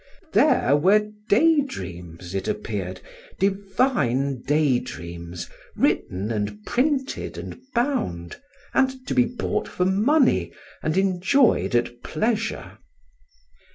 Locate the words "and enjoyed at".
10.81-12.01